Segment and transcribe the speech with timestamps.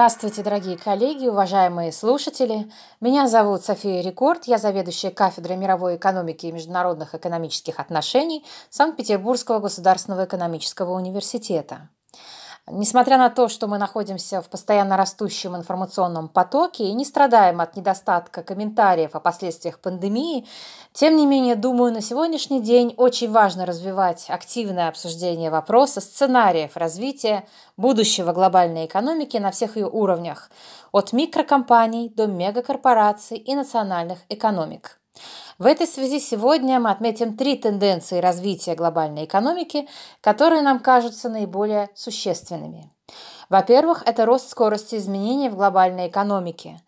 [0.00, 2.72] Здравствуйте, дорогие коллеги, уважаемые слушатели.
[3.02, 10.24] Меня зовут София Рекорд, я заведующая кафедрой мировой экономики и международных экономических отношений Санкт-Петербургского государственного
[10.24, 11.90] экономического университета.
[12.66, 17.74] Несмотря на то, что мы находимся в постоянно растущем информационном потоке и не страдаем от
[17.74, 20.46] недостатка комментариев о последствиях пандемии,
[20.92, 27.48] тем не менее, думаю, на сегодняшний день очень важно развивать активное обсуждение вопроса сценариев развития
[27.76, 30.50] будущего глобальной экономики на всех ее уровнях,
[30.92, 34.99] от микрокомпаний до мегакорпораций и национальных экономик.
[35.58, 39.88] В этой связи сегодня мы отметим три тенденции развития глобальной экономики,
[40.20, 42.90] которые нам кажутся наиболее существенными.
[43.48, 46.80] Во-первых, это рост скорости изменений в глобальной экономике.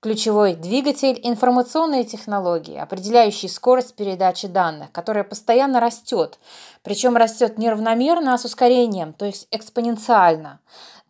[0.00, 6.38] Ключевой двигатель– информационные технологии, определяющие скорость передачи данных, которая постоянно растет,
[6.82, 10.60] причем растет неравномерно, а с ускорением, то есть экспоненциально.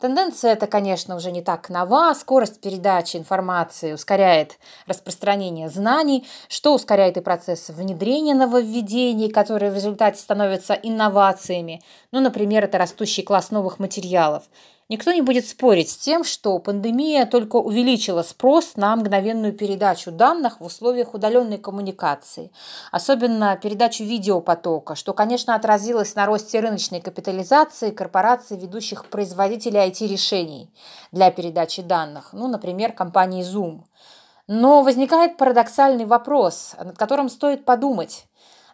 [0.01, 2.15] Тенденция эта, конечно, уже не так нова.
[2.15, 10.19] Скорость передачи информации ускоряет распространение знаний, что ускоряет и процесс внедрения нововведений, которые в результате
[10.19, 11.83] становятся инновациями.
[12.12, 14.45] Ну, например, это растущий класс новых материалов.
[14.91, 20.61] Никто не будет спорить с тем, что пандемия только увеличила спрос на мгновенную передачу данных
[20.61, 22.51] в условиях удаленной коммуникации,
[22.91, 30.69] особенно передачу видеопотока, что, конечно, отразилось на росте рыночной капитализации корпораций, ведущих производителей IT-решений
[31.13, 33.83] для передачи данных, ну, например, компании Zoom.
[34.49, 38.25] Но возникает парадоксальный вопрос, над которым стоит подумать.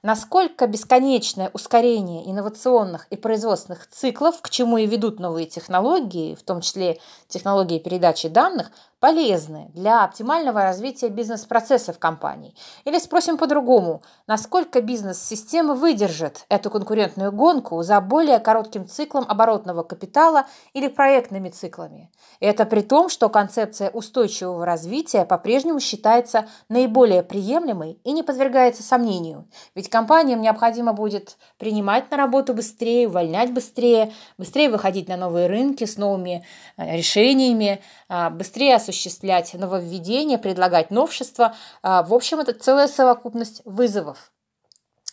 [0.06, 6.60] Насколько бесконечное ускорение инновационных и производственных циклов, к чему и ведут новые технологии, в том
[6.60, 12.55] числе технологии передачи данных, полезны для оптимального развития бизнес-процессов компаний?
[12.84, 20.47] Или спросим по-другому, насколько бизнес-система выдержит эту конкурентную гонку за более коротким циклом оборотного капитала
[20.72, 22.10] или проектными циклами?
[22.41, 28.82] И это при том, что концепция устойчивого развития по-прежнему считается наиболее приемлемой и не подвергается
[28.82, 29.49] сомнению.
[29.75, 35.84] Ведь компаниям необходимо будет принимать на работу быстрее, увольнять быстрее, быстрее выходить на новые рынки
[35.84, 36.44] с новыми
[36.76, 41.54] э, решениями, а, быстрее осуществлять нововведения, предлагать новшества.
[41.82, 44.32] А, в общем, это целая совокупность вызовов.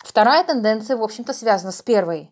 [0.04, 2.32] Вторая тенденция, в общем-то, связана с первой.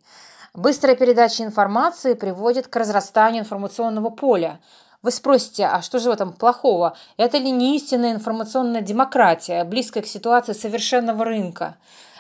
[0.54, 4.60] Быстрая передача информации приводит к разрастанию информационного поля.
[5.02, 6.96] Вы спросите, а что же в этом плохого?
[7.18, 11.78] Это ли не истинная информационная демократия, близкая к ситуации совершенного рынка?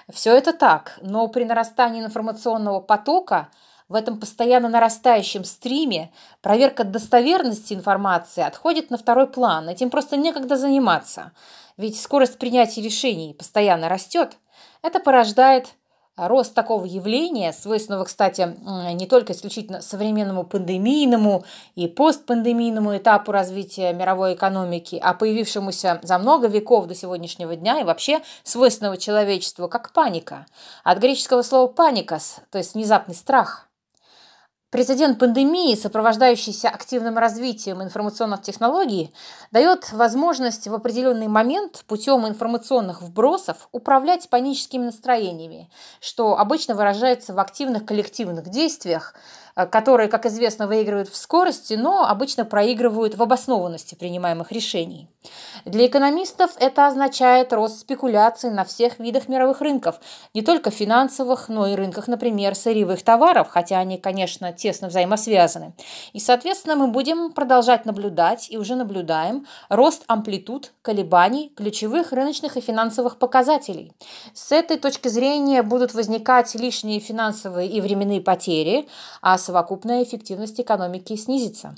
[0.09, 3.49] Все это так, но при нарастании информационного потока–
[3.91, 9.67] в этом постоянно нарастающем стриме проверка достоверности информации отходит на второй план.
[9.67, 11.33] Этим просто некогда заниматься.
[11.75, 14.37] Ведь скорость принятия решений постоянно растет.
[14.81, 15.67] Это порождает
[16.15, 18.55] рост такого явления, свойственного, кстати,
[18.93, 21.43] не только исключительно современному пандемийному
[21.75, 27.83] и постпандемийному этапу развития мировой экономики, а появившемуся за много веков до сегодняшнего дня и
[27.83, 30.45] вообще свойственного человечеству, как паника.
[30.83, 33.67] От греческого слова «паникас», то есть внезапный страх–
[34.71, 39.13] Прецедент пандемии, сопровождающийся активным развитием информационных технологий,
[39.51, 47.39] дает возможность в определенный момент путем информационных вбросов управлять паническими настроениями, что обычно выражается в
[47.39, 49.13] активных коллективных действиях,
[49.55, 55.09] которые, как известно, выигрывают в скорости, но обычно проигрывают в обоснованности принимаемых решений.
[55.65, 59.99] Для экономистов это означает рост спекуляций на всех видах мировых рынков,
[60.33, 65.73] не только финансовых, но и рынках, например, сырьевых товаров, хотя они, конечно, тесно взаимосвязаны.
[66.13, 72.61] И, соответственно, мы будем продолжать наблюдать и уже наблюдаем рост амплитуд колебаний ключевых рыночных и
[72.61, 73.93] финансовых показателей.
[74.33, 78.87] С этой точки зрения будут возникать лишние финансовые и временные потери,
[79.21, 81.75] а совокупная эффективность экономики снизится.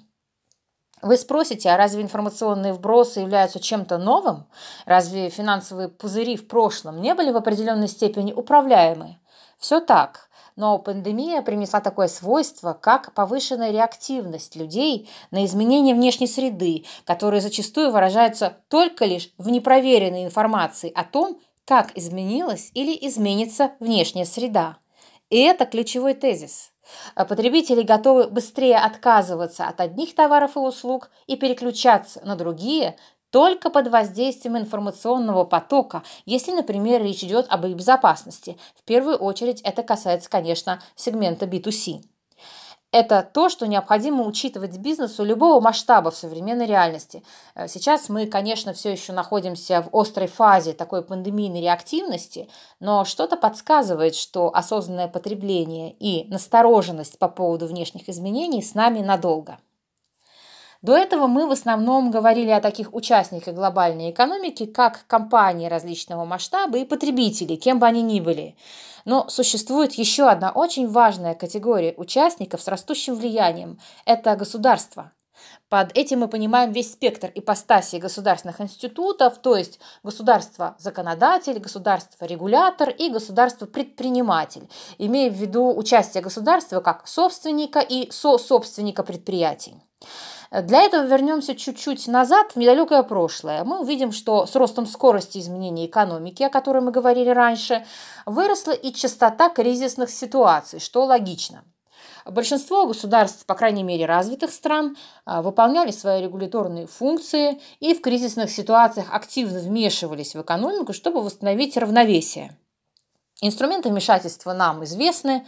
[1.01, 4.45] Вы спросите, а разве информационные вбросы являются чем-то новым?
[4.85, 9.19] Разве финансовые пузыри в прошлом не были в определенной степени управляемы?
[9.57, 10.29] Все так.
[10.55, 17.91] Но пандемия принесла такое свойство, как повышенная реактивность людей на изменения внешней среды, которые зачастую
[17.91, 24.77] выражаются только лишь в непроверенной информации о том, как изменилась или изменится внешняя среда.
[25.33, 26.69] И это ключевой тезис–
[27.15, 32.97] а потребители готовы быстрее отказываться от одних товаров и услуг и переключаться на другие
[33.31, 38.59] только под воздействием информационного потока, если, например, речь идет об их безопасности.
[38.75, 42.03] В первую очередь это касается, конечно, сегмента B2C.
[42.93, 47.23] Это то, что необходимо учитывать бизнесу любого масштаба в современной реальности.
[47.55, 52.49] Э, сейчас мы, конечно, все еще находимся в острой фазе такой пандемийной реактивности,
[52.79, 59.57] но что-то подсказывает, что осознанное потребление и настороженность по поводу внешних изменений с нами надолго.
[60.83, 66.77] До этого мы в основном говорили о таких участниках глобальной экономики, как компании различного масштаба
[66.77, 68.57] и потребители, кем бы они ни были.
[69.05, 75.13] Но существует еще одна очень важная категория участников с растущим влиянием– это государство.
[75.69, 84.69] Под этим мы понимаем весь спектр ипостасей государственных институтов, то есть государство-законодатель, государство-регулятор и государство-предприниматель,
[84.97, 89.75] имея в виду участие государства как собственника и со-собственника предприятий.
[90.61, 93.63] Для этого вернемся чуть-чуть назад, в недалекое прошлое.
[93.63, 97.83] Мы увидим, что с ростом скорости изменения экономики, о которой мы говорили раньше,
[98.27, 101.63] выросла и частота кризисных ситуаций, что логично.
[102.25, 104.95] Большинство государств, по крайней мере развитых стран,
[105.25, 111.75] а, выполняли свои регуляторные функции и в кризисных ситуациях активно вмешивались в экономику, чтобы восстановить
[111.77, 112.55] равновесие.
[113.41, 115.47] Инструменты вмешательства нам известны.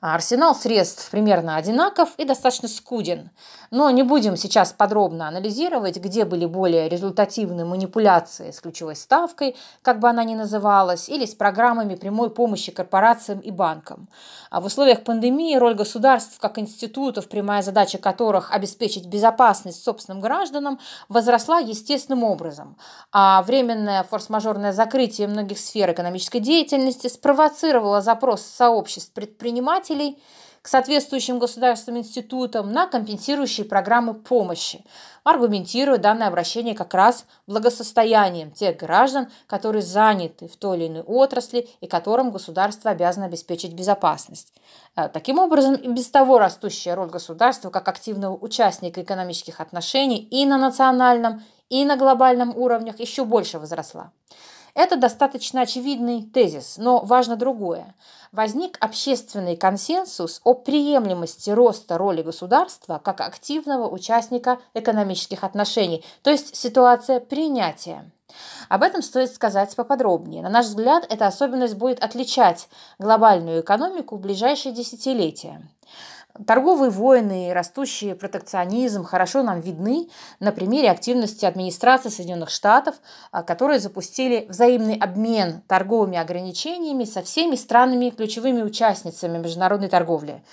[0.00, 3.30] А арсенал средств примерно одинаков и достаточно скуден.
[3.72, 9.98] Но не будем сейчас подробно анализировать, где были более результативные манипуляции с ключевой ставкой, как
[9.98, 14.08] бы она ни называлась, или с программами прямой помощи корпорациям и банкам.
[14.50, 20.78] А в условиях пандемии роль государств как институтов, прямая задача которых обеспечить безопасность собственным гражданам,
[21.08, 22.76] возросла естественным образом.
[23.10, 30.18] А временное форс-мажорное закрытие многих сфер экономической деятельности спровоцировало запрос сообществ предпринимателей предпринимателей
[30.60, 34.84] к соответствующим государственным институтам на компенсирующие программы помощи,
[35.24, 41.68] аргументируя данное обращение как раз благосостоянием тех граждан, которые заняты в той или иной отрасли
[41.80, 44.52] и которым государство обязано обеспечить безопасность.
[44.96, 50.44] Э, таким образом, и без того растущая роль государства как активного участника экономических отношений и
[50.44, 54.10] на национальном, и на глобальном уровнях еще больше возросла.
[54.74, 57.94] Это достаточно очевидный тезис, но важно другое.
[58.32, 66.54] Возник общественный консенсус о приемлемости роста роли государства как активного участника экономических отношений, то есть
[66.54, 68.10] ситуация принятия.
[68.68, 70.42] Об этом стоит сказать поподробнее.
[70.42, 72.68] На наш взгляд, эта особенность будет отличать
[72.98, 75.66] глобальную экономику в ближайшие десятилетия.
[76.46, 80.08] Торговые войны и растущий протекционизм хорошо нам видны
[80.38, 82.94] на примере активности администрации Соединенных Штатов,
[83.32, 90.44] а, которые запустили взаимный обмен торговыми ограничениями со всеми странами ключевыми участницами международной торговли.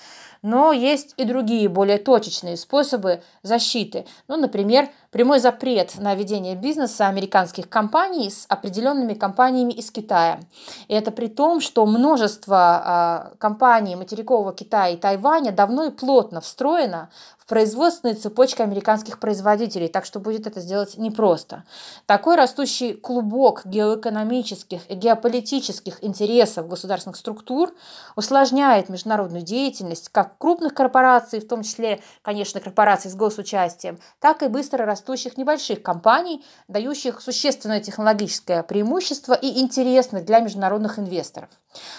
[0.42, 4.06] Но есть и другие, более точечные способы защиты.
[4.28, 10.40] Ну, например, прямой запрет на ведение бизнеса американских компаний с определенными компаниями из Китая.
[10.88, 16.40] И это при том, что множество э, компаний материкового Китая и Тайваня давно и плотно
[16.40, 17.10] встроено
[17.46, 21.62] в производственные цепочки американских производителей, так что будет это сделать непросто.
[22.04, 27.72] Такой растущий клубок геоэкономических и геополитических интересов государственных структур
[28.16, 34.48] усложняет международную деятельность как крупных корпораций, в том числе, конечно, корпораций с госучастием, так и
[34.48, 41.50] быстро растущих небольших компаний, дающих существенное технологическое преимущество и интересных для международных инвесторов.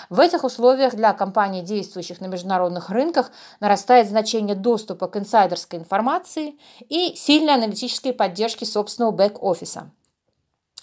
[0.09, 6.57] В этих условиях для компаний, действующих на международных рынках, нарастает значение доступа к инсайдерской информации
[6.89, 9.92] и сильной аналитической поддержки собственного бэк-офиса.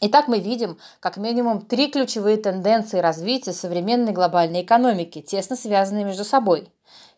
[0.00, 6.24] Итак, мы видим как минимум три ключевые тенденции развития современной глобальной экономики, тесно связанные между
[6.24, 6.68] собой.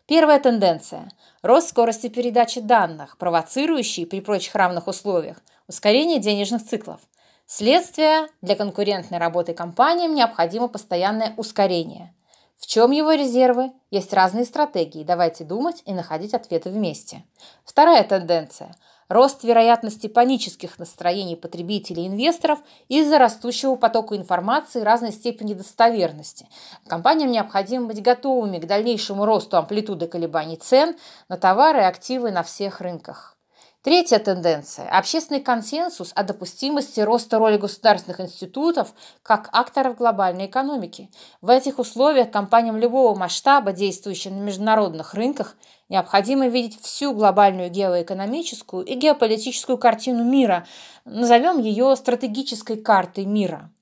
[0.07, 7.01] Первая тенденция– рост скорости передачи данных, провоцирующий при прочих равных условиях ускорение денежных циклов.
[7.45, 12.13] Следствие– для конкурентной работы компаниям необходимо постоянное ускорение.
[12.57, 13.71] В чем его резервы?
[13.91, 15.03] Есть разные стратегии.
[15.03, 17.23] Давайте думать и находить ответы вместе.
[17.63, 18.75] Вторая тенденция–
[19.09, 26.47] рост вероятности панических настроений потребителей и инвесторов из-за растущего потока информации разной степени достоверности.
[26.87, 30.95] Компаниям необходимо быть готовыми к дальнейшему росту амплитуды колебаний цен
[31.29, 33.36] на товары и активы на всех рынках.
[33.83, 41.09] Третья тенденция– общественный консенсус о допустимости роста роли государственных институтов как акторов глобальной экономики.
[41.41, 45.55] В этих условиях компаниям любого масштаба, действующим на международных рынках,
[45.89, 50.67] необходимо видеть всю глобальную геоэкономическую и геополитическую картину мира,
[51.05, 53.71] назовем ее стратегической картой мира–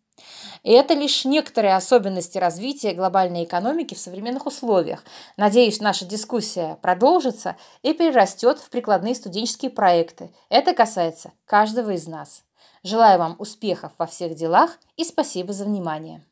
[0.66, 5.04] и это лишь некоторые особенности развития глобальной экономики в современных условиях.
[5.38, 10.32] Надеюсь, наша дискуссия продолжится и перерастет в прикладные студенческие проекты.
[10.50, 12.44] Это касается каждого из нас.
[12.82, 16.24] Желаю вам успехов во всех делах и спасибо за внимание.